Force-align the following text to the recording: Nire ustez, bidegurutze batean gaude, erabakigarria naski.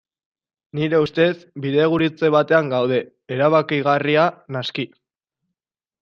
Nire 0.77 0.99
ustez, 1.07 1.33
bidegurutze 1.65 2.29
batean 2.35 2.71
gaude, 2.71 2.97
erabakigarria 3.35 4.23
naski. 4.57 4.87